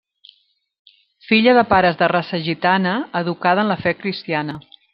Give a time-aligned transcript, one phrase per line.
[1.31, 4.61] Filla de pares de raça gitana, educada en la fe cristiana.